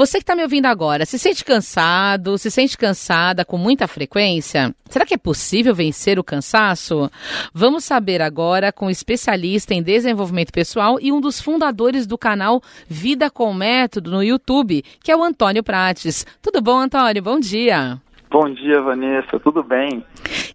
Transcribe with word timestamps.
Você 0.00 0.16
que 0.16 0.22
está 0.22 0.34
me 0.34 0.42
ouvindo 0.42 0.64
agora, 0.64 1.04
se 1.04 1.18
sente 1.18 1.44
cansado, 1.44 2.38
se 2.38 2.50
sente 2.50 2.74
cansada 2.78 3.44
com 3.44 3.58
muita 3.58 3.86
frequência? 3.86 4.74
Será 4.88 5.04
que 5.04 5.12
é 5.12 5.18
possível 5.18 5.74
vencer 5.74 6.18
o 6.18 6.24
cansaço? 6.24 7.10
Vamos 7.52 7.84
saber 7.84 8.22
agora 8.22 8.72
com 8.72 8.86
o 8.86 8.90
especialista 8.90 9.74
em 9.74 9.82
desenvolvimento 9.82 10.52
pessoal 10.52 10.96
e 11.02 11.12
um 11.12 11.20
dos 11.20 11.38
fundadores 11.38 12.06
do 12.06 12.16
canal 12.16 12.62
Vida 12.88 13.28
com 13.28 13.52
Método 13.52 14.10
no 14.10 14.22
YouTube, 14.22 14.82
que 15.04 15.12
é 15.12 15.16
o 15.16 15.22
Antônio 15.22 15.62
Prates. 15.62 16.26
Tudo 16.40 16.62
bom, 16.62 16.78
Antônio? 16.78 17.22
Bom 17.22 17.38
dia. 17.38 18.00
Bom 18.30 18.48
dia, 18.54 18.80
Vanessa. 18.80 19.38
Tudo 19.38 19.62
bem? 19.62 20.02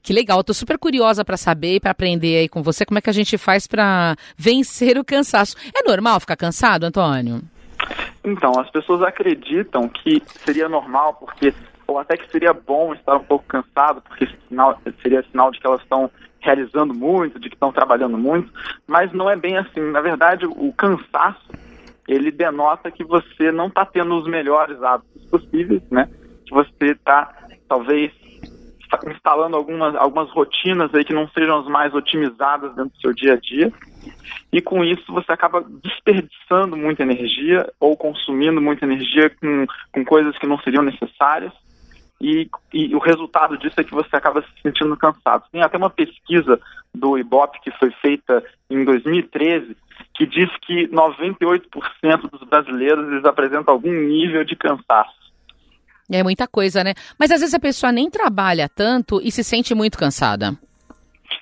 Que 0.02 0.12
legal. 0.12 0.39
Estou 0.39 0.55
super 0.55 0.80
curiosa 0.80 1.23
para 1.23 1.38
saber 1.38 1.75
e 1.75 1.80
para 1.80 1.91
aprender 1.91 2.39
aí 2.39 2.50
com 2.50 2.64
você 2.64 2.84
como 2.84 2.98
é 2.98 3.02
que 3.02 3.12
a 3.12 3.14
gente 3.14 3.38
faz 3.38 3.68
para 3.68 4.16
vencer 4.36 4.98
o 4.98 5.05
cansaço. 5.05 5.55
É 5.71 5.88
normal 5.88 6.20
ficar 6.20 6.36
cansado, 6.36 6.86
Antônio? 6.86 7.43
Então, 8.24 8.60
as 8.60 8.70
pessoas 8.70 9.02
acreditam 9.02 9.88
que 9.88 10.22
seria 10.44 10.68
normal, 10.68 11.14
porque 11.16 11.54
ou 11.88 12.00
até 12.00 12.18
que 12.18 12.30
seria 12.32 12.52
bom 12.54 12.93
estar 12.93 13.16
um 13.16 13.24
pouco 13.24 13.46
cansado, 13.46 14.02
porque 14.02 14.28
sinal, 14.48 14.80
seria 15.02 15.24
sinal 15.30 15.52
de 15.52 15.60
que 15.60 15.68
elas 15.68 15.82
estão 15.82 16.10
realizando 16.40 16.93
muito, 16.93 17.40
de 17.40 17.50
que 17.50 17.56
estão 17.56 17.71
trabalhando 17.71 18.18
muito, 18.18 18.52
mas 18.88 19.12
não 19.14 19.29
é 19.29 19.36
bem 19.36 19.57
assim. 19.57 19.82
Na 19.92 20.02
verdade, 20.02 20.46
o 20.46 20.74
cansaço 20.74 21.52
ele 22.07 22.32
denota 22.32 22.92
que 22.92 23.04
você 23.04 23.52
não 23.52 23.68
está 23.68 23.86
tendo 23.86 24.15
os 24.15 24.28
melhores 24.28 24.82
hábitos 24.82 25.26
possíveis, 25.26 25.82
né? 25.90 26.07
Que 26.46 26.54
você 26.54 26.92
está 26.92 27.34
talvez 27.68 28.12
instalando 29.11 29.55
algumas, 29.55 29.95
algumas 29.95 30.29
rotinas 30.32 30.93
aí 30.93 31.04
que 31.04 31.14
não 31.14 31.27
sejam 31.29 31.59
as 31.59 31.68
mais 31.68 31.93
otimizadas 31.93 32.75
dentro 32.75 32.91
do 32.91 33.02
seu 33.02 33.14
dia 33.14 33.33
a 33.33 33.38
dia. 33.38 33.72
E 34.52 34.61
com 34.61 34.83
isso 34.83 35.11
você 35.11 35.31
acaba 35.31 35.66
desperdiçando 35.83 36.78
muita 36.78 37.03
energia 37.03 37.72
ou 37.80 37.95
consumindo 37.95 38.61
muita 38.61 38.86
energia 38.86 39.30
com, 39.30 39.66
com 39.91 40.05
coisas 40.05 40.38
que 40.38 40.47
não 40.47 40.59
seriam 40.59 40.83
necessárias. 40.83 41.52
E, 42.22 42.50
e, 42.73 42.95
o 42.95 43.00
resultado 43.00 43.58
disso 43.58 43.80
é 43.80 43.84
que 43.84 43.94
você 43.94 44.16
acaba 44.16 44.42
se 44.42 44.62
sentindo 44.64 44.95
cansado. 44.95 45.44
Tem 45.52 45.62
até 45.62 45.78
uma 45.78 45.90
pesquisa 45.90 46.59
do 46.94 47.17
IBOP 47.17 47.59
que 47.62 47.72
foi 47.72 47.92
feita 48.02 48.44
em 48.69 48.86
2013 48.86 49.75
que 50.14 50.25
diz 50.25 50.50
que 50.62 50.88
98% 50.88 52.30
dos 52.30 52.47
brasileiros 52.47 53.08
eles 53.12 53.25
apresentam 53.25 53.73
algum 53.73 53.92
nível 53.92 54.44
de 54.44 54.56
cansaço. 54.56 55.25
É 56.11 56.23
muita 56.23 56.48
coisa, 56.48 56.84
né? 56.84 56.94
Mas 57.20 57.31
às 57.31 57.39
vezes 57.39 57.56
a 57.56 57.59
pessoa 57.59 57.92
nem 57.92 58.09
trabalha 58.09 58.70
tanto 58.70 59.20
e 59.23 59.31
se 59.31 59.44
sente 59.44 59.73
muito 59.73 59.98
cansada. 59.98 60.58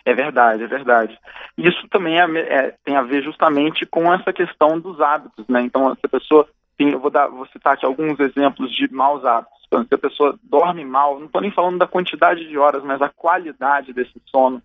É 0.06 0.14
verdade, 0.14 0.64
é 0.64 0.68
verdade. 0.68 1.18
Isso 1.58 1.88
também 1.90 2.20
é, 2.20 2.40
é, 2.40 2.76
tem 2.84 2.96
a 2.96 3.02
ver 3.02 3.24
justamente 3.24 3.86
com 3.86 4.14
essa 4.14 4.34
questão 4.34 4.80
dos 4.80 5.00
hábitos, 5.00 5.46
né? 5.48 5.62
Então, 5.62 5.94
se 5.96 6.02
a 6.04 6.10
pessoa 6.10 6.48
tem, 6.78 6.92
eu 6.92 7.00
vou, 7.00 7.12
dar, 7.12 7.28
vou 7.28 7.46
citar 7.48 7.74
aqui 7.74 7.86
alguns 7.86 8.20
exemplos 8.20 8.72
de 8.76 8.92
maus 8.92 9.24
hábitos. 9.24 9.54
Então, 9.68 9.86
se 9.86 9.94
a 9.94 9.98
pessoa 9.98 10.38
dorme 10.44 10.84
mal, 10.84 11.20
não 11.20 11.28
estou 11.28 11.42
nem 11.42 11.52
falando 11.52 11.78
da 11.78 11.88
quantidade 11.88 12.48
de 12.48 12.58
horas, 12.58 12.84
mas 12.84 13.02
a 13.02 13.10
qualidade 13.10 13.94
desse 13.94 14.22
sono, 14.30 14.62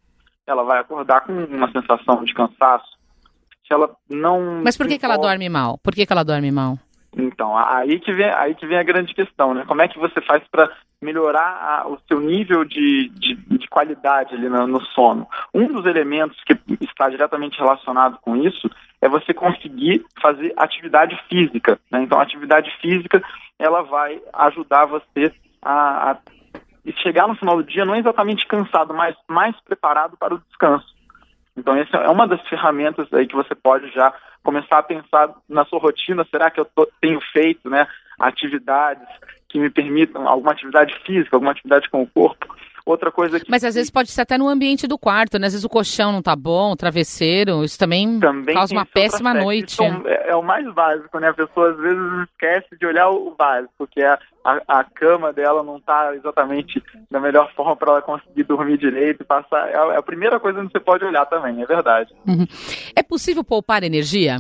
ela 0.47 0.63
vai 0.65 0.81
acordar 0.81 1.23
com 1.23 1.33
uma 1.33 1.71
sensação 1.71 2.25
de 2.25 2.35
cansaço. 2.35 2.99
Se 3.67 3.73
ela 3.73 3.95
não. 4.09 4.63
Mas 4.65 4.77
por 4.77 4.89
que, 4.89 4.99
que 4.99 5.05
ela 5.05 5.19
dorme 5.19 5.49
mal? 5.49 5.79
Por 5.79 5.95
que, 5.95 6.07
que 6.07 6.13
ela 6.13 6.25
dorme 6.25 6.51
mal? 6.51 6.79
Então, 7.17 7.57
aí 7.57 7.99
que 7.99 8.13
vem, 8.13 8.31
aí 8.31 8.55
que 8.55 8.67
vem 8.67 8.79
a 8.79 8.83
grande 8.83 9.15
questão, 9.15 9.55
né? 9.55 9.65
Como 9.67 9.81
é 9.81 9.89
que 9.89 9.99
você 9.99 10.21
faz 10.21 10.43
para 10.51 10.71
melhorar 11.01 11.83
a, 11.83 11.89
o 11.89 11.99
seu 12.07 12.21
nível 12.21 12.65
de, 12.65 13.09
de, 13.11 13.35
de 13.35 13.69
qualidade 13.69 14.35
ali 14.35 14.49
no, 14.49 14.67
no, 14.67 14.81
sono? 14.87 15.27
Um 15.55 15.67
dos 15.69 15.87
elementos 15.87 16.39
que 16.45 16.57
está 16.81 17.09
diretamente 17.09 17.59
relacionado 17.59 18.19
com 18.21 18.37
isso 18.37 18.71
é 19.01 19.09
você 19.09 19.33
conseguir 19.33 20.05
fazer 20.21 20.53
atividade 20.57 21.19
física. 21.29 21.79
Né? 21.91 22.03
Então, 22.03 22.19
a 22.19 22.23
atividade 22.23 22.71
física 22.81 23.23
ela 23.59 23.83
vai 23.83 24.21
ajudar 24.35 24.87
você 24.87 25.33
a, 25.63 26.13
a 26.13 26.19
chegar 27.03 27.27
no 27.27 27.37
final 27.37 27.57
do 27.57 27.65
dia 27.65 27.85
não 27.85 27.97
exatamente 27.97 28.47
cansado, 28.47 28.95
mas 28.95 29.17
mais 29.29 29.59
preparado 29.63 30.17
para 30.17 30.35
o 30.35 30.39
descanso. 30.39 30.98
Então, 31.59 31.75
essa 31.75 31.97
é 31.97 32.09
uma 32.09 32.27
das 32.27 32.41
ferramentas 32.49 33.13
aí 33.13 33.27
que 33.27 33.35
você 33.35 33.55
pode 33.55 33.91
já 33.91 34.15
começar 34.45 34.79
a 34.79 34.83
pensar 34.83 35.35
na 35.49 35.65
sua 35.65 35.81
rotina. 35.81 36.25
Será 36.31 36.51
que 36.51 36.61
eu 36.61 36.65
tô, 36.65 36.89
tenho 37.01 37.21
feito 37.33 37.69
né, 37.69 37.87
atividades 38.19 39.09
que 39.49 39.59
me 39.59 39.69
permitam, 39.69 40.29
alguma 40.29 40.53
atividade 40.53 40.95
física, 41.05 41.35
alguma 41.35 41.53
atividade 41.53 41.91
com 41.91 42.03
o 42.03 42.07
corpo? 42.07 42.47
Outra 42.89 43.13
coisa 43.13 43.39
que... 43.39 43.51
Mas 43.51 43.63
às 43.65 43.75
vezes 43.75 43.91
pode 43.91 44.11
ser 44.11 44.23
até 44.23 44.39
no 44.39 44.49
ambiente 44.49 44.87
do 44.87 44.97
quarto, 44.97 45.39
né? 45.39 45.47
Às 45.47 45.53
vezes 45.53 45.65
o 45.65 45.69
colchão 45.69 46.11
não 46.11 46.23
tá 46.23 46.35
bom, 46.35 46.73
o 46.73 46.77
travesseiro, 46.77 47.63
isso 47.63 47.79
também, 47.79 48.19
também 48.19 48.55
causa 48.55 48.73
uma 48.73 48.87
péssima 48.87 49.35
noite. 49.35 49.73
Isso 49.73 49.83
é, 49.83 50.31
é, 50.31 50.35
o 50.35 50.43
mais 50.43 50.65
básico, 50.73 51.19
né? 51.19 51.29
A 51.29 51.35
pessoa 51.35 51.71
às 51.71 51.77
vezes 51.77 52.03
esquece 52.31 52.79
de 52.81 52.87
olhar 52.87 53.11
o 53.11 53.35
básico, 53.37 53.87
que 53.87 54.01
é 54.01 54.19
a, 54.43 54.63
a 54.67 54.85
cama 54.85 55.35
dela 55.35 55.63
não 55.63 55.79
tá 55.79 56.15
exatamente 56.15 56.83
da 57.11 57.21
melhor 57.21 57.53
forma 57.53 57.77
para 57.77 57.91
ela 57.93 58.01
conseguir 58.01 58.45
dormir 58.45 58.79
direito, 58.79 59.23
passar. 59.23 59.69
É, 59.69 59.75
é 59.75 59.99
a 59.99 60.03
primeira 60.03 60.41
coisa 60.41 60.65
que 60.65 60.73
você 60.73 60.81
pode 60.81 61.05
olhar 61.05 61.27
também, 61.27 61.61
é 61.63 61.67
verdade. 61.67 62.11
Uhum. 62.27 62.47
É 62.97 63.03
possível 63.03 63.45
poupar 63.45 63.83
energia? 63.83 64.39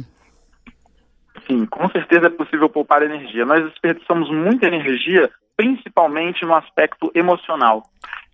Sim, 1.47 1.66
com 1.66 1.86
certeza 1.91 2.28
é 2.28 2.30
possível 2.30 2.70
poupar 2.70 3.03
energia. 3.03 3.44
Nós 3.44 3.62
desperdiçamos 3.65 4.30
muita 4.30 4.66
energia, 4.66 5.28
principalmente 5.54 6.47
no 6.47 6.54
aspecto 6.54 7.12
emocional. 7.15 7.82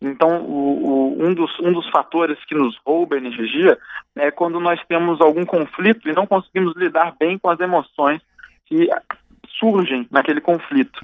Então, 0.07 0.43
o, 0.43 1.17
o, 1.17 1.27
um, 1.27 1.33
dos, 1.33 1.59
um 1.61 1.73
dos 1.73 1.89
fatores 1.89 2.39
que 2.45 2.55
nos 2.55 2.77
rouba 2.87 3.17
energia 3.17 3.79
é 4.15 4.31
quando 4.31 4.61
nós 4.61 4.79
temos 4.87 5.21
algum 5.21 5.45
conflito 5.45 6.09
e 6.09 6.13
não 6.13 6.27
conseguimos 6.27 6.77
lidar 6.77 7.15
bem 7.19 7.39
com 7.39 7.49
as 7.49 7.59
emoções 7.59 8.21
que 8.67 8.89
surgem 9.59 10.07
naquele 10.11 10.41
conflito. 10.41 11.01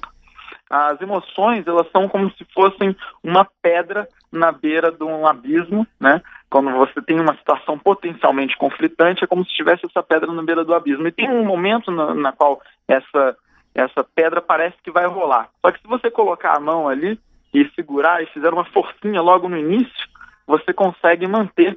As 0.69 1.01
emoções, 1.01 1.67
elas 1.67 1.91
são 1.91 2.09
como 2.09 2.31
se 2.33 2.45
fossem 2.55 2.95
uma 3.25 3.47
pedra 3.63 4.07
na 4.31 4.53
beira 4.53 4.93
de 4.93 5.03
um 5.03 5.27
abismo, 5.27 5.87
né? 5.99 6.23
Quando 6.49 6.71
você 6.73 7.01
tem 7.01 7.19
uma 7.19 7.35
situação 7.37 7.79
potencialmente 7.79 8.57
conflitante, 8.57 9.25
é 9.25 9.27
como 9.27 9.45
se 9.45 9.53
tivesse 9.55 9.87
essa 9.87 10.03
pedra 10.03 10.31
na 10.31 10.43
beira 10.43 10.65
do 10.65 10.75
abismo. 10.75 11.09
E 11.09 11.13
tem 11.13 11.29
um 11.29 11.45
momento 11.45 11.91
na, 11.91 12.15
na 12.15 12.33
qual 12.33 12.61
essa, 12.87 13.37
essa 13.75 14.05
pedra 14.15 14.41
parece 14.41 14.77
que 14.83 14.91
vai 14.91 15.07
rolar. 15.07 15.49
Só 15.61 15.73
que 15.73 15.81
se 15.81 15.89
você 15.89 16.11
colocar 16.11 16.55
a 16.55 16.61
mão 16.61 16.89
ali, 16.89 17.19
e 17.53 17.69
segurar 17.75 18.23
e 18.23 18.27
fizer 18.27 18.53
uma 18.53 18.65
forcinha 18.65 19.21
logo 19.21 19.49
no 19.49 19.57
início, 19.57 20.09
você 20.47 20.73
consegue 20.73 21.27
manter, 21.27 21.77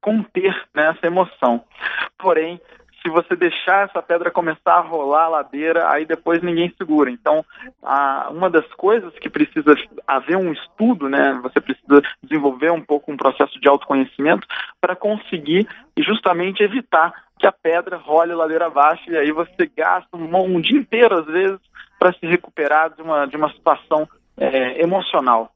conter 0.00 0.54
né, 0.74 0.88
essa 0.90 1.06
emoção. 1.06 1.64
Porém, 2.18 2.60
se 3.04 3.10
você 3.10 3.36
deixar 3.36 3.86
essa 3.86 4.00
pedra 4.00 4.30
começar 4.30 4.76
a 4.76 4.80
rolar 4.80 5.24
a 5.24 5.28
ladeira, 5.28 5.90
aí 5.90 6.06
depois 6.06 6.42
ninguém 6.42 6.72
segura. 6.78 7.10
Então, 7.10 7.44
a, 7.82 8.30
uma 8.30 8.48
das 8.48 8.66
coisas 8.74 9.12
que 9.18 9.28
precisa 9.28 9.76
haver 10.06 10.38
um 10.38 10.50
estudo, 10.52 11.06
né? 11.06 11.38
Você 11.42 11.60
precisa 11.60 12.02
desenvolver 12.22 12.72
um 12.72 12.80
pouco 12.80 13.12
um 13.12 13.16
processo 13.16 13.60
de 13.60 13.68
autoconhecimento 13.68 14.46
para 14.80 14.96
conseguir 14.96 15.68
justamente 15.98 16.62
evitar 16.62 17.12
que 17.38 17.46
a 17.46 17.52
pedra 17.52 17.98
role 17.98 18.32
a 18.32 18.36
ladeira 18.36 18.66
abaixo 18.66 19.10
e 19.10 19.16
aí 19.16 19.30
você 19.30 19.70
gasta 19.76 20.16
um, 20.16 20.56
um 20.56 20.60
dia 20.60 20.78
inteiro 20.78 21.18
às 21.18 21.26
vezes 21.26 21.60
para 21.98 22.12
se 22.14 22.26
recuperar 22.26 22.94
de 22.94 23.02
uma 23.02 23.26
de 23.26 23.36
uma 23.36 23.50
situação 23.52 24.08
é, 24.36 24.82
emocional. 24.82 25.50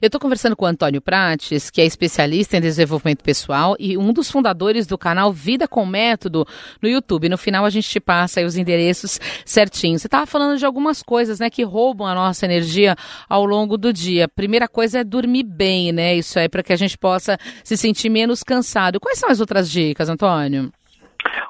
Eu 0.00 0.06
estou 0.06 0.20
conversando 0.20 0.56
com 0.56 0.64
o 0.64 0.68
Antônio 0.68 1.00
Prates, 1.00 1.70
que 1.70 1.80
é 1.80 1.84
especialista 1.84 2.56
em 2.56 2.60
desenvolvimento 2.60 3.22
pessoal 3.22 3.76
e 3.78 3.96
um 3.96 4.12
dos 4.12 4.30
fundadores 4.30 4.86
do 4.86 4.98
canal 4.98 5.32
Vida 5.32 5.68
com 5.68 5.86
Método 5.86 6.46
no 6.82 6.88
YouTube. 6.88 7.28
No 7.28 7.38
final 7.38 7.64
a 7.64 7.70
gente 7.70 7.88
te 7.88 8.00
passa 8.00 8.44
os 8.44 8.56
endereços 8.56 9.20
certinhos. 9.44 10.02
Você 10.02 10.08
estava 10.08 10.26
falando 10.26 10.58
de 10.58 10.66
algumas 10.66 11.02
coisas, 11.02 11.38
né, 11.38 11.48
que 11.48 11.62
roubam 11.62 12.06
a 12.06 12.14
nossa 12.14 12.44
energia 12.44 12.96
ao 13.28 13.44
longo 13.44 13.78
do 13.78 13.92
dia. 13.92 14.28
Primeira 14.28 14.66
coisa 14.66 15.00
é 15.00 15.04
dormir 15.04 15.44
bem, 15.44 15.92
né? 15.92 16.16
Isso 16.16 16.38
aí 16.38 16.48
para 16.48 16.62
que 16.62 16.72
a 16.72 16.76
gente 16.76 16.98
possa 16.98 17.38
se 17.62 17.76
sentir 17.76 18.08
menos 18.08 18.42
cansado. 18.42 18.98
Quais 18.98 19.18
são 19.18 19.30
as 19.30 19.40
outras 19.40 19.70
dicas, 19.70 20.08
Antônio? 20.08 20.72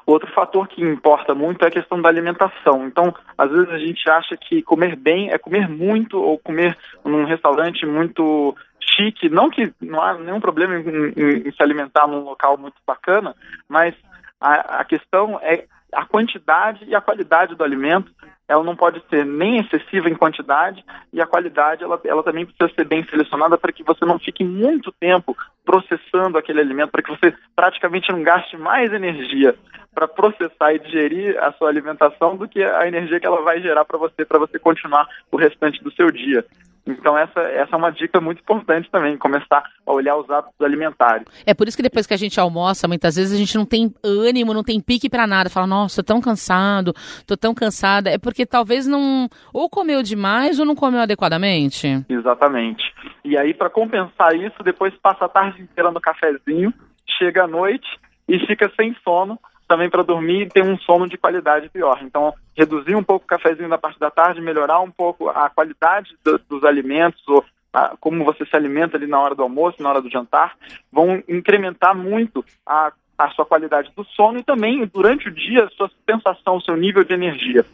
Outro 0.05 0.31
fator 0.33 0.67
que 0.67 0.83
importa 0.83 1.33
muito 1.33 1.63
é 1.63 1.67
a 1.67 1.71
questão 1.71 2.01
da 2.01 2.09
alimentação. 2.09 2.85
Então, 2.85 3.13
às 3.37 3.49
vezes 3.51 3.69
a 3.69 3.77
gente 3.77 4.09
acha 4.09 4.35
que 4.37 4.61
comer 4.61 4.95
bem 4.95 5.31
é 5.31 5.37
comer 5.37 5.67
muito 5.69 6.19
ou 6.19 6.37
comer 6.37 6.77
num 7.03 7.25
restaurante 7.25 7.85
muito 7.85 8.55
chique. 8.79 9.29
Não 9.29 9.49
que 9.49 9.73
não 9.81 10.01
há 10.01 10.13
nenhum 10.15 10.39
problema 10.39 10.75
em, 10.77 11.13
em, 11.15 11.47
em 11.47 11.51
se 11.51 11.61
alimentar 11.61 12.07
num 12.07 12.23
local 12.23 12.57
muito 12.57 12.77
bacana, 12.85 13.35
mas 13.67 13.95
a, 14.39 14.79
a 14.79 14.85
questão 14.85 15.39
é 15.41 15.65
a 15.93 16.05
quantidade 16.05 16.85
e 16.85 16.95
a 16.95 17.01
qualidade 17.01 17.55
do 17.55 17.63
alimento 17.63 18.11
ela 18.51 18.63
não 18.63 18.75
pode 18.75 19.01
ser 19.09 19.25
nem 19.25 19.59
excessiva 19.59 20.09
em 20.09 20.15
quantidade 20.15 20.83
e 21.13 21.21
a 21.21 21.25
qualidade 21.25 21.83
ela, 21.83 21.99
ela 22.03 22.21
também 22.21 22.45
precisa 22.45 22.69
ser 22.75 22.85
bem 22.85 23.05
selecionada 23.05 23.57
para 23.57 23.71
que 23.71 23.81
você 23.83 24.03
não 24.03 24.19
fique 24.19 24.43
muito 24.43 24.91
tempo 24.91 25.37
processando 25.63 26.37
aquele 26.37 26.59
alimento, 26.59 26.91
para 26.91 27.01
que 27.01 27.09
você 27.09 27.33
praticamente 27.55 28.11
não 28.11 28.21
gaste 28.21 28.57
mais 28.57 28.91
energia 28.91 29.55
para 29.93 30.07
processar 30.07 30.73
e 30.73 30.79
digerir 30.79 31.41
a 31.41 31.53
sua 31.53 31.69
alimentação 31.69 32.35
do 32.35 32.47
que 32.47 32.61
a 32.61 32.85
energia 32.87 33.19
que 33.19 33.25
ela 33.25 33.41
vai 33.41 33.61
gerar 33.61 33.85
para 33.85 33.97
você, 33.97 34.25
para 34.25 34.39
você 34.39 34.59
continuar 34.59 35.07
o 35.31 35.37
restante 35.37 35.81
do 35.81 35.91
seu 35.91 36.11
dia. 36.11 36.45
Então 36.85 37.17
essa, 37.17 37.39
essa 37.41 37.75
é 37.75 37.77
uma 37.77 37.91
dica 37.91 38.19
muito 38.19 38.39
importante 38.39 38.89
também, 38.91 39.17
começar 39.17 39.63
a 39.85 39.93
olhar 39.93 40.17
os 40.17 40.29
hábitos 40.29 40.59
alimentares. 40.61 41.25
É 41.45 41.53
por 41.53 41.67
isso 41.67 41.77
que 41.77 41.83
depois 41.83 42.07
que 42.07 42.13
a 42.13 42.17
gente 42.17 42.39
almoça, 42.39 42.87
muitas 42.87 43.15
vezes 43.15 43.33
a 43.33 43.37
gente 43.37 43.55
não 43.55 43.65
tem 43.65 43.93
ânimo, 44.03 44.53
não 44.53 44.63
tem 44.63 44.81
pique 44.81 45.09
para 45.09 45.27
nada. 45.27 45.49
Fala, 45.49 45.67
nossa, 45.67 46.01
tô 46.01 46.07
tão 46.13 46.21
cansado, 46.21 46.93
tô 47.27 47.37
tão 47.37 47.53
cansada. 47.53 48.09
É 48.09 48.17
porque 48.17 48.45
talvez 48.45 48.87
não 48.87 49.27
ou 49.53 49.69
comeu 49.69 50.01
demais 50.01 50.59
ou 50.59 50.65
não 50.65 50.75
comeu 50.75 51.01
adequadamente. 51.01 52.03
Exatamente. 52.09 52.83
E 53.23 53.37
aí 53.37 53.53
para 53.53 53.69
compensar 53.69 54.35
isso, 54.35 54.63
depois 54.63 54.93
passa 55.01 55.25
a 55.25 55.29
tarde 55.29 55.61
inteira 55.61 55.91
no 55.91 56.01
cafezinho, 56.01 56.73
chega 57.17 57.43
à 57.43 57.47
noite 57.47 57.87
e 58.27 58.39
fica 58.47 58.71
sem 58.75 58.95
sono 59.03 59.39
também 59.71 59.89
para 59.89 60.03
dormir 60.03 60.41
e 60.41 60.49
ter 60.49 60.61
um 60.61 60.77
sono 60.79 61.07
de 61.07 61.17
qualidade 61.17 61.69
pior. 61.69 61.99
Então, 62.03 62.33
reduzir 62.57 62.93
um 62.93 63.03
pouco 63.03 63.23
o 63.23 63.27
cafezinho 63.27 63.69
da 63.69 63.77
parte 63.77 63.97
da 63.97 64.11
tarde, 64.11 64.41
melhorar 64.41 64.81
um 64.81 64.91
pouco 64.91 65.29
a 65.29 65.49
qualidade 65.49 66.09
do, 66.25 66.37
dos 66.39 66.65
alimentos, 66.65 67.25
ou 67.25 67.41
a, 67.73 67.95
como 67.97 68.25
você 68.25 68.45
se 68.45 68.53
alimenta 68.53 68.97
ali 68.97 69.07
na 69.07 69.17
hora 69.17 69.33
do 69.33 69.43
almoço, 69.43 69.81
na 69.81 69.87
hora 69.87 70.01
do 70.01 70.09
jantar, 70.09 70.57
vão 70.91 71.23
incrementar 71.25 71.95
muito 71.95 72.43
a, 72.65 72.91
a 73.17 73.29
sua 73.29 73.45
qualidade 73.45 73.89
do 73.95 74.03
sono 74.03 74.39
e 74.39 74.43
também, 74.43 74.85
durante 74.93 75.29
o 75.29 75.31
dia, 75.31 75.63
a 75.63 75.69
sua 75.69 75.89
sensação, 76.05 76.57
o 76.57 76.61
seu 76.61 76.75
nível 76.75 77.05
de 77.05 77.13
energia. 77.13 77.65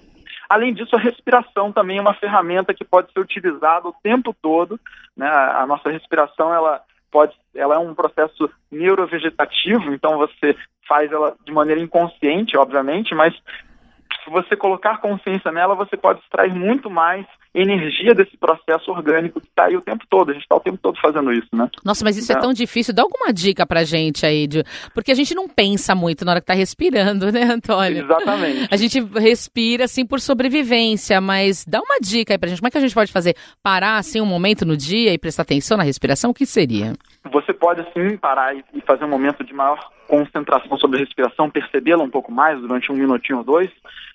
Além 0.47 0.75
disso, 0.75 0.95
a 0.95 0.99
respiração 0.99 1.71
também 1.71 1.97
é 1.97 2.01
uma 2.01 2.13
ferramenta 2.13 2.75
que 2.75 2.85
pode 2.85 3.11
ser 3.11 3.21
utilizada 3.21 3.87
o 3.87 3.95
tempo 4.03 4.35
todo. 4.39 4.79
Né? 5.15 5.27
A 5.27 5.65
nossa 5.65 5.89
respiração, 5.89 6.53
ela 6.53 6.79
pode, 7.11 7.33
ela 7.55 7.75
é 7.75 7.79
um 7.79 7.95
processo 7.95 8.49
neurovegetativo, 8.71 9.93
então 9.93 10.17
você 10.17 10.55
faz 10.87 11.11
ela 11.11 11.35
de 11.45 11.51
maneira 11.51 11.81
inconsciente, 11.81 12.57
obviamente, 12.57 13.13
mas 13.13 13.33
se 14.23 14.29
você 14.29 14.55
colocar 14.55 14.99
consciência 14.99 15.51
nela, 15.51 15.75
você 15.75 15.95
pode 15.95 16.19
extrair 16.19 16.53
muito 16.53 16.89
mais 16.89 17.25
energia 17.61 18.13
desse 18.13 18.37
processo 18.37 18.91
orgânico 18.91 19.41
que 19.41 19.47
está 19.47 19.65
aí 19.65 19.75
o 19.75 19.81
tempo 19.81 20.05
todo. 20.09 20.29
A 20.29 20.33
gente 20.33 20.43
está 20.43 20.55
o 20.55 20.59
tempo 20.59 20.77
todo 20.77 20.97
fazendo 20.99 21.31
isso, 21.33 21.49
né? 21.53 21.69
Nossa, 21.83 22.03
mas 22.03 22.17
isso 22.17 22.31
é, 22.31 22.35
é 22.35 22.39
tão 22.39 22.53
difícil. 22.53 22.93
Dá 22.93 23.01
alguma 23.01 23.33
dica 23.33 23.65
pra 23.65 23.83
gente 23.83 24.25
aí, 24.25 24.47
de... 24.47 24.63
porque 24.93 25.11
a 25.11 25.15
gente 25.15 25.33
não 25.33 25.47
pensa 25.47 25.95
muito 25.95 26.23
na 26.23 26.31
hora 26.31 26.41
que 26.41 26.45
está 26.45 26.53
respirando, 26.53 27.31
né, 27.31 27.43
Antônio? 27.43 28.03
Exatamente. 28.03 28.67
A 28.71 28.77
gente 28.77 28.99
respira, 29.19 29.85
assim, 29.85 30.05
por 30.05 30.19
sobrevivência, 30.19 31.19
mas 31.19 31.65
dá 31.65 31.79
uma 31.79 31.99
dica 31.99 32.33
aí 32.33 32.37
pra 32.37 32.49
gente. 32.49 32.59
Como 32.59 32.67
é 32.67 32.71
que 32.71 32.77
a 32.77 32.81
gente 32.81 32.93
pode 32.93 33.11
fazer? 33.11 33.35
Parar, 33.63 33.97
assim, 33.97 34.21
um 34.21 34.25
momento 34.25 34.65
no 34.65 34.77
dia 34.77 35.13
e 35.13 35.17
prestar 35.17 35.43
atenção 35.43 35.77
na 35.77 35.83
respiração? 35.83 36.31
O 36.31 36.33
que 36.33 36.45
seria? 36.45 36.93
Você 37.31 37.53
pode, 37.53 37.85
sim, 37.93 38.17
parar 38.17 38.55
e 38.55 38.81
fazer 38.85 39.05
um 39.05 39.09
momento 39.09 39.43
de 39.43 39.53
maior 39.53 39.79
concentração 40.07 40.77
sobre 40.77 40.97
a 40.97 40.99
respiração, 41.01 41.49
percebê-la 41.49 42.03
um 42.03 42.09
pouco 42.09 42.31
mais 42.31 42.59
durante 42.59 42.91
um 42.91 42.95
minutinho 42.95 43.39
ou 43.39 43.43
dois, 43.43 43.69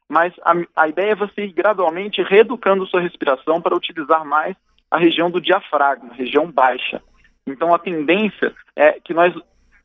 mas 0.09 0.33
a, 0.43 0.53
a 0.77 0.89
ideia 0.89 1.13
é 1.13 1.15
você 1.15 1.45
ir 1.45 1.53
gradualmente 1.53 2.23
reeducando 2.23 2.87
sua 2.87 3.01
respiração 3.01 3.32
para 3.61 3.77
utilizar 3.77 4.25
mais 4.25 4.57
a 4.91 4.99
região 4.99 5.31
do 5.31 5.41
diafragma, 5.41 6.15
região 6.15 6.51
baixa. 6.51 7.03
Então 7.47 7.75
a 7.75 7.79
tendência 7.79 8.55
é 8.77 8.93
que 9.01 9.15
nós 9.15 9.35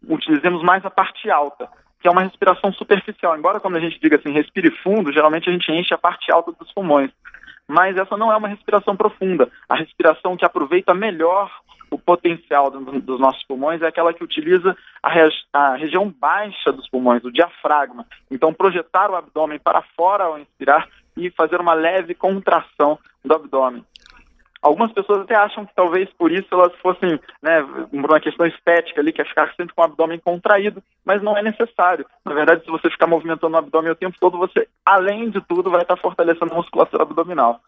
utilizemos 0.08 0.62
mais 0.64 0.86
a 0.86 0.90
parte 0.90 1.30
alta, 1.30 1.70
que 2.00 2.08
é 2.08 2.12
uma 2.12 2.24
respiração 2.24 2.72
superficial. 2.74 3.38
Embora 3.38 3.60
quando 3.60 3.78
a 3.78 3.80
gente 3.80 4.00
diga 4.00 4.18
assim, 4.18 4.32
respire 4.32 4.72
fundo, 4.84 5.12
geralmente 5.12 5.50
a 5.50 5.54
gente 5.54 5.72
enche 5.72 5.94
a 5.94 5.98
parte 5.98 6.32
alta 6.32 6.52
dos 6.52 6.72
pulmões. 6.74 7.12
Mas 7.68 7.98
essa 7.98 8.16
não 8.16 8.32
é 8.32 8.38
uma 8.38 8.48
respiração 8.48 8.96
profunda. 8.96 9.50
A 9.68 9.76
respiração 9.76 10.38
que 10.38 10.46
aproveita 10.46 10.94
melhor 10.94 11.52
o 11.90 11.98
potencial 11.98 12.70
do, 12.70 12.80
dos 13.00 13.20
nossos 13.20 13.44
pulmões 13.44 13.82
é 13.82 13.88
aquela 13.88 14.14
que 14.14 14.24
utiliza 14.24 14.76
a, 15.02 15.12
a, 15.54 15.76
região 15.76 16.10
baixa 16.10 16.72
dos 16.72 16.90
pulmões, 16.90 17.24
o 17.24 17.32
diafragma. 17.32 18.06
Então, 18.30 18.54
projetar 18.54 19.10
o 19.10 19.16
abdômen 19.16 19.60
para 19.60 19.82
fora 19.96 20.26
ao 20.26 20.40
inspirar 20.40 20.88
e 21.16 21.30
fazer 21.32 21.60
uma 21.60 21.74
leve 21.74 22.14
contração 22.14 23.00
do 23.28 23.36
abdômen. 23.36 23.84
Algumas 24.62 24.92
pessoas 24.92 25.22
até 25.22 25.36
acham 25.36 25.66
que 25.66 25.76
talvez 25.76 26.10
por 26.18 26.32
isso 26.32 26.48
elas 26.52 26.74
fossem, 26.82 27.20
né, 27.42 27.62
uma 27.92 28.20
questão 28.20 28.46
estética 28.46 29.00
ali, 29.00 29.14
que 29.14 29.22
é 29.22 29.26
ficar 29.26 29.54
sempre 29.56 29.74
com 29.76 29.82
o 29.82 29.86
abdômen 29.86 30.20
contraído, 30.20 30.82
mas 31.06 31.22
não 31.22 31.38
é 31.38 31.44
necessário. 31.44 32.06
Na 32.26 32.34
verdade, 32.34 32.66
se 32.66 32.72
você 32.72 32.90
ficar 32.90 33.08
movimentando 33.08 33.56
o 33.56 33.60
abdômen 33.60 33.92
o 33.92 33.96
tempo 33.96 34.18
todo, 34.20 34.38
você, 34.38 34.68
além 34.86 35.30
de 35.30 35.40
tudo, 35.42 35.70
vai 35.70 35.84
estar 35.84 35.96
fortalecendo 35.98 36.52
a 36.52 36.56
musculatura 36.56 37.04
abdominal. 37.04 37.62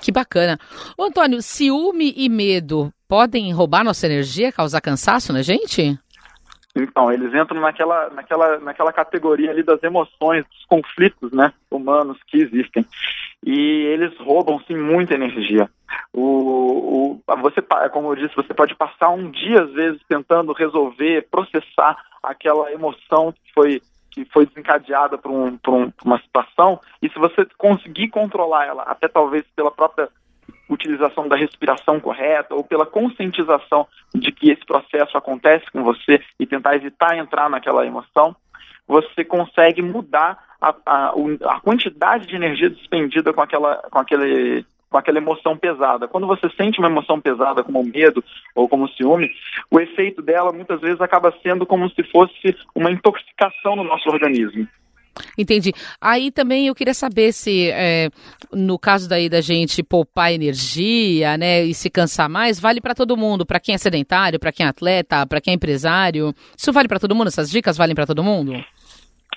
Que 0.00 0.10
bacana. 0.10 0.58
Ô, 0.96 1.04
Antônio, 1.04 1.42
ciúme 1.42 2.14
e 2.16 2.28
medo 2.28 2.92
podem 3.06 3.52
roubar 3.52 3.84
nossa 3.84 4.06
energia, 4.06 4.50
causar 4.50 4.80
cansaço 4.80 5.32
na 5.32 5.42
gente? 5.42 5.98
Então, 6.74 7.12
eles 7.12 7.32
entram 7.32 7.60
naquela, 7.60 8.10
naquela, 8.10 8.58
naquela 8.58 8.92
categoria 8.92 9.50
ali 9.50 9.62
das 9.62 9.80
emoções, 9.82 10.44
dos 10.46 10.64
conflitos 10.66 11.30
né, 11.30 11.52
humanos 11.70 12.18
que 12.26 12.38
existem. 12.38 12.84
E 13.46 13.52
eles 13.52 14.16
roubam, 14.18 14.58
sim, 14.66 14.74
muita 14.74 15.14
energia. 15.14 15.68
O, 16.12 17.20
o, 17.28 17.36
você, 17.42 17.60
como 17.92 18.10
eu 18.10 18.16
disse, 18.16 18.34
você 18.34 18.54
pode 18.54 18.74
passar 18.74 19.10
um 19.10 19.30
dia, 19.30 19.62
às 19.62 19.72
vezes, 19.72 20.00
tentando 20.08 20.52
resolver, 20.54 21.28
processar 21.30 21.96
aquela 22.22 22.72
emoção 22.72 23.32
que 23.32 23.52
foi 23.52 23.82
que 24.10 24.24
foi 24.26 24.46
desencadeada 24.46 25.18
por, 25.18 25.32
um, 25.32 25.56
por, 25.58 25.74
um, 25.74 25.90
por 25.90 26.06
uma 26.06 26.20
situação, 26.20 26.78
e 27.02 27.08
se 27.08 27.18
você 27.18 27.44
conseguir 27.58 28.10
controlar 28.10 28.64
ela, 28.64 28.84
até 28.84 29.08
talvez 29.08 29.44
pela 29.56 29.72
própria 29.72 30.08
utilização 30.70 31.26
da 31.26 31.34
respiração 31.34 31.98
correta 31.98 32.54
ou 32.54 32.62
pela 32.62 32.86
conscientização 32.86 33.88
de 34.14 34.30
que 34.30 34.52
esse 34.52 34.64
processo 34.64 35.18
acontece 35.18 35.68
com 35.72 35.82
você 35.82 36.22
e 36.38 36.46
tentar 36.46 36.76
evitar 36.76 37.18
entrar 37.18 37.50
naquela 37.50 37.84
emoção, 37.84 38.36
você 38.86 39.24
consegue 39.24 39.82
mudar 39.82 40.38
a, 40.60 40.74
a, 40.86 41.14
a 41.50 41.60
quantidade 41.60 42.26
de 42.26 42.36
energia 42.36 42.70
despendida 42.70 43.32
com, 43.32 43.40
aquela, 43.40 43.76
com 43.90 43.98
aquele 43.98 44.64
com 44.94 44.98
aquela 44.98 45.18
emoção 45.18 45.56
pesada. 45.56 46.06
Quando 46.06 46.24
você 46.24 46.48
sente 46.50 46.78
uma 46.78 46.88
emoção 46.88 47.20
pesada, 47.20 47.64
como 47.64 47.80
o 47.80 47.84
medo 47.84 48.22
ou 48.54 48.68
como 48.68 48.84
o 48.84 48.88
ciúme, 48.90 49.28
o 49.68 49.80
efeito 49.80 50.22
dela 50.22 50.52
muitas 50.52 50.80
vezes 50.80 51.00
acaba 51.00 51.34
sendo 51.42 51.66
como 51.66 51.90
se 51.90 52.04
fosse 52.04 52.56
uma 52.72 52.92
intoxicação 52.92 53.74
no 53.74 53.82
nosso 53.82 54.08
organismo. 54.08 54.68
Entendi. 55.36 55.72
Aí 56.00 56.30
também 56.30 56.68
eu 56.68 56.74
queria 56.74 56.94
saber 56.94 57.32
se, 57.32 57.70
é, 57.70 58.08
no 58.52 58.78
caso 58.78 59.08
daí 59.08 59.28
da 59.28 59.40
gente 59.40 59.82
poupar 59.82 60.32
energia, 60.32 61.36
né, 61.36 61.64
e 61.64 61.74
se 61.74 61.90
cansar 61.90 62.28
mais, 62.28 62.60
vale 62.60 62.80
para 62.80 62.94
todo 62.94 63.16
mundo, 63.16 63.44
para 63.44 63.60
quem 63.60 63.74
é 63.74 63.78
sedentário, 63.78 64.38
para 64.38 64.52
quem 64.52 64.66
é 64.66 64.68
atleta, 64.68 65.26
para 65.26 65.40
quem 65.40 65.52
é 65.52 65.54
empresário. 65.56 66.32
Isso 66.56 66.72
vale 66.72 66.88
para 66.88 67.00
todo 67.00 67.14
mundo? 67.14 67.28
Essas 67.28 67.50
dicas 67.50 67.76
valem 67.76 67.94
para 67.94 68.06
todo 68.06 68.22
mundo? 68.22 68.64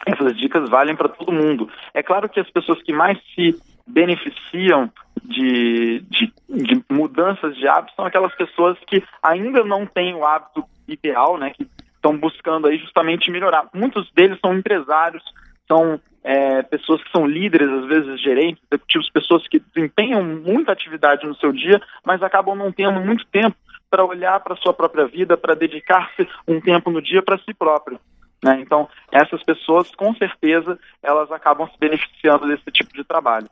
Essas 0.05 0.37
dicas 0.37 0.69
valem 0.69 0.95
para 0.95 1.09
todo 1.09 1.31
mundo. 1.31 1.69
É 1.93 2.01
claro 2.01 2.29
que 2.29 2.39
as 2.39 2.49
pessoas 2.49 2.81
que 2.81 2.93
mais 2.93 3.17
se 3.33 3.55
beneficiam 3.85 4.91
de, 5.23 6.03
de, 6.09 6.33
de, 6.49 6.83
mudanças 6.89 7.55
de 7.55 7.67
hábitos 7.67 7.95
são 7.95 8.05
aquelas 8.05 8.33
pessoas 8.35 8.77
que 8.85 9.03
ainda 9.23 9.63
não 9.63 9.85
têm 9.85 10.13
o 10.13 10.25
hábito 10.25 10.63
ideal, 10.87 11.37
né, 11.37 11.51
que 11.51 11.67
estão 11.95 12.17
buscando 12.17 12.67
aí 12.67 12.77
justamente 12.77 13.31
melhorar. 13.31 13.67
Muitos 13.73 14.09
deles 14.11 14.37
são 14.39 14.53
empresários, 14.53 15.23
são 15.67 15.99
é, 16.23 16.61
pessoas 16.63 17.03
que 17.03 17.11
são 17.11 17.25
líderes, 17.25 17.69
às 17.69 17.85
vezes 17.85 18.21
gerentes, 18.21 18.63
executivos, 18.69 19.09
pessoas 19.09 19.47
que 19.47 19.59
desempenham 19.59 20.23
muita 20.23 20.71
atividade 20.71 21.25
no 21.25 21.35
seu 21.35 21.51
dia, 21.51 21.81
mas 22.05 22.21
acabam 22.21 22.55
não 22.55 22.71
tendo 22.71 22.99
muito 22.99 23.25
tempo 23.27 23.55
para 23.89 24.03
olhar 24.03 24.39
para 24.41 24.53
a 24.53 24.57
sua 24.57 24.73
própria 24.73 25.05
vida, 25.07 25.37
para 25.37 25.55
dedicar-se 25.55 26.27
um 26.47 26.59
tempo 26.59 26.91
no 26.91 27.01
dia 27.01 27.21
para 27.21 27.37
si 27.37 27.53
próprio. 27.53 27.99
Né? 28.43 28.59
Então, 28.61 28.87
essas 29.11 29.41
pessoas, 29.43 29.89
com 29.95 30.13
certeza, 30.13 30.77
elas 31.01 31.31
acabam 31.31 31.67
se 31.67 31.77
beneficiando 31.79 32.47
desse 32.47 32.69
tipo 32.71 32.93
de 32.93 33.03
trabalho. 33.03 33.47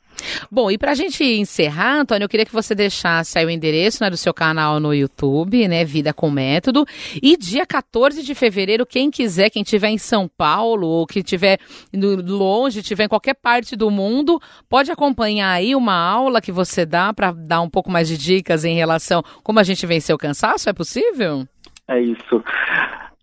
Bom, 0.52 0.70
e 0.70 0.78
para 0.78 0.92
a 0.92 0.96
gente 0.96 1.24
encerrar, 1.24 2.02
Antônio, 2.02 2.26
eu 2.26 2.30
queria 2.30 2.46
que 2.46 2.54
você 2.54 2.76
deixasse 2.76 3.38
aí 3.38 3.46
o 3.46 3.50
endereço 3.50 4.04
né, 4.04 4.10
do 4.12 4.18
seu 4.18 4.34
canal 4.34 4.80
no 4.80 4.94
YouTube, 4.94 5.68
né, 5.68 5.84
Vida 5.84 6.14
com 6.14 6.30
Método. 6.30 6.86
E 7.22 7.36
dia 7.36 7.66
14 7.66 8.24
de 8.24 8.36
fevereiro, 8.36 8.86
quem 8.86 9.10
quiser, 9.10 9.50
quem 9.50 9.64
estiver 9.64 9.90
em 9.90 9.98
São 9.98 10.28
Paulo 10.28 10.88
ou 10.88 11.08
que 11.08 11.20
estiver 11.20 11.58
longe, 11.94 12.80
estiver 12.80 13.06
em 13.06 13.10
qualquer 13.10 13.34
parte 13.34 13.76
do 13.76 13.90
mundo, 13.90 14.40
pode 14.70 14.92
acompanhar 14.92 15.52
aí 15.52 15.76
uma 15.76 15.96
aula 15.96 16.42
que 16.42 16.52
você 16.52 16.86
dá 16.86 17.12
para 17.12 17.32
dar 17.32 17.62
um 17.62 17.70
pouco 17.70 17.90
mais 17.90 18.08
de 18.08 18.18
dicas 18.18 18.64
em 18.64 18.76
relação 18.76 19.24
como 19.44 19.60
a 19.60 19.64
gente 19.64 19.86
venceu 19.88 20.16
o 20.16 20.20
cansaço. 20.20 20.70
É 20.70 20.74
possível? 20.74 21.48
É 21.88 22.00
isso. 22.00 22.44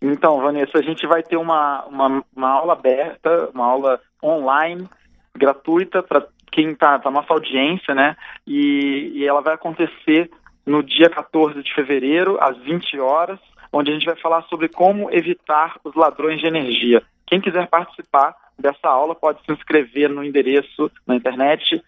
Então, 0.03 0.39
Vanessa, 0.41 0.79
a 0.79 0.81
gente 0.81 1.07
vai 1.07 1.23
ter 1.23 1.37
uma, 1.37 1.85
uma, 1.85 2.21
uma 2.35 2.49
aula 2.49 2.73
aberta, 2.73 3.49
uma 3.53 3.65
aula 3.65 4.01
online, 4.21 4.85
gratuita 5.33 6.03
para 6.03 6.27
quem 6.51 6.71
está 6.71 6.99
tá 6.99 7.09
nossa 7.09 7.31
audiência, 7.31 7.95
né? 7.95 8.17
E, 8.45 9.13
e 9.15 9.25
ela 9.25 9.39
vai 9.39 9.53
acontecer 9.53 10.29
no 10.65 10.83
dia 10.83 11.09
14 11.09 11.63
de 11.63 11.73
fevereiro, 11.73 12.37
às 12.41 12.57
20 12.57 12.99
horas, 12.99 13.39
onde 13.71 13.91
a 13.91 13.93
gente 13.93 14.05
vai 14.05 14.17
falar 14.17 14.41
sobre 14.43 14.67
como 14.67 15.09
evitar 15.09 15.79
os 15.85 15.95
ladrões 15.95 16.41
de 16.41 16.47
energia. 16.47 17.01
Quem 17.25 17.39
quiser 17.39 17.69
participar 17.69 18.35
dessa 18.59 18.89
aula 18.89 19.15
pode 19.15 19.39
se 19.45 19.53
inscrever 19.53 20.09
no 20.09 20.21
endereço 20.21 20.91
na 21.07 21.15
internet 21.15 21.81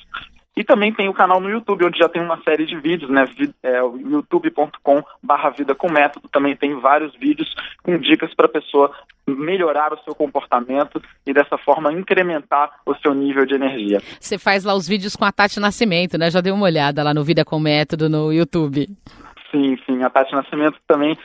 E 0.57 0.65
também 0.65 0.93
tem 0.93 1.09
o 1.09 1.15
canal 1.15 1.41
no 1.41 1.49
YouTube, 1.49 1.87
onde 1.87 1.99
já 1.99 2.09
tem 2.09 2.21
uma 2.21 2.43
série 2.43 2.67
de 2.67 2.77
vídeos, 2.77 3.11
né? 3.11 3.25
É, 3.63 3.79
youtube.com 3.79 5.03
barra 5.23 5.51
vida 5.51 5.75
com 5.75 5.91
método, 5.91 6.29
também 6.29 6.57
tem 6.57 6.79
vários 6.79 7.15
vídeos 7.17 7.55
com 7.83 7.97
dicas 7.97 8.35
para 8.35 8.47
a 8.47 8.49
pessoa 8.49 8.93
melhorar 9.27 9.93
o 9.93 9.99
seu 10.05 10.15
comportamento 10.15 11.01
e 11.25 11.33
dessa 11.33 11.57
forma 11.57 11.93
incrementar 11.93 12.73
o 12.85 12.95
seu 12.97 13.15
nível 13.15 13.47
de 13.47 13.55
energia. 13.55 14.03
Você 14.21 14.37
faz 14.39 14.65
lá 14.65 14.75
os 14.75 14.89
vídeos 14.89 15.15
com 15.15 15.25
a 15.25 15.33
Tati 15.33 15.61
Nascimento, 15.61 16.19
né? 16.19 16.31
Já 16.31 16.41
dei 16.41 16.53
uma 16.53 16.67
olhada 16.67 17.03
lá 17.03 17.15
no 17.15 17.25
Vida 17.25 17.45
com 17.45 17.59
Método 17.59 18.11
no 18.11 18.33
YouTube. 18.33 18.87
A 20.03 20.11
Tati 20.11 20.33
Nascimento 20.33 20.79
também 20.87 21.17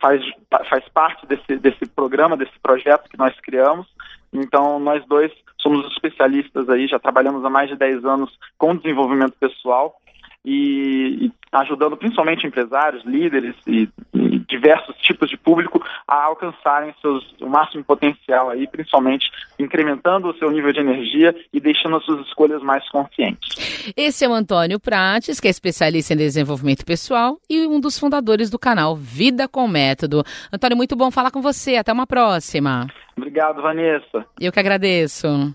faz, 0.00 0.22
faz 0.68 0.88
parte 0.88 1.26
desse, 1.26 1.56
desse 1.56 1.86
programa, 1.86 2.36
desse 2.36 2.58
projeto 2.62 3.08
que 3.08 3.18
nós 3.18 3.34
criamos. 3.40 3.86
Então, 4.32 4.78
nós 4.78 5.04
dois 5.06 5.32
somos 5.58 5.86
especialistas 5.92 6.68
aí, 6.68 6.86
já 6.86 6.98
trabalhamos 6.98 7.44
há 7.44 7.50
mais 7.50 7.70
de 7.70 7.76
10 7.76 8.04
anos 8.04 8.30
com 8.58 8.76
desenvolvimento 8.76 9.34
pessoal 9.40 9.96
e, 10.44 11.26
e 11.26 11.32
ajudando 11.52 11.96
principalmente 11.96 12.46
empresários, 12.46 13.02
líderes 13.04 13.54
e, 13.66 13.88
e, 14.12 14.23
diversos 14.54 14.94
tipos 14.98 15.28
de 15.28 15.36
público 15.36 15.84
a 16.06 16.24
alcançarem 16.24 16.94
seus, 17.00 17.34
o 17.40 17.48
máximo 17.48 17.82
potencial 17.84 18.50
aí, 18.50 18.66
principalmente 18.66 19.30
incrementando 19.58 20.28
o 20.28 20.38
seu 20.38 20.50
nível 20.50 20.72
de 20.72 20.80
energia 20.80 21.34
e 21.52 21.60
deixando 21.60 21.96
as 21.96 22.04
suas 22.04 22.26
escolhas 22.26 22.62
mais 22.62 22.88
conscientes. 22.88 23.92
Esse 23.96 24.24
é 24.24 24.28
o 24.28 24.32
Antônio 24.32 24.78
Prates, 24.78 25.40
que 25.40 25.48
é 25.48 25.50
especialista 25.50 26.14
em 26.14 26.16
desenvolvimento 26.16 26.84
pessoal 26.84 27.38
e 27.50 27.66
um 27.66 27.80
dos 27.80 27.98
fundadores 27.98 28.48
do 28.48 28.58
canal 28.58 28.94
Vida 28.94 29.48
com 29.48 29.66
Método. 29.66 30.22
Antônio, 30.52 30.76
muito 30.76 30.94
bom 30.94 31.10
falar 31.10 31.30
com 31.30 31.42
você. 31.42 31.76
Até 31.76 31.92
uma 31.92 32.06
próxima. 32.06 32.86
Obrigado, 33.16 33.60
Vanessa. 33.60 34.26
Eu 34.40 34.52
que 34.52 34.60
agradeço. 34.60 35.54